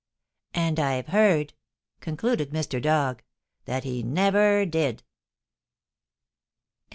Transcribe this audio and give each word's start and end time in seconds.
"And 0.55 0.79
I've 0.79 1.09
heard," 1.09 1.53
concluded 1.99 2.49
Mr. 2.49 2.81
Dog, 2.81 3.21
"that 3.65 3.83
he 3.83 4.01
never 4.01 4.65
did." 4.65 5.03
MR. 5.03 5.03